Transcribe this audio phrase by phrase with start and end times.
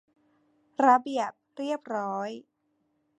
[0.85, 2.29] ระเบียบเรียบร้อย